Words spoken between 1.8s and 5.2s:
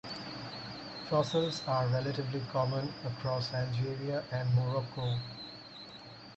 relatively common across Algeria and Morocco.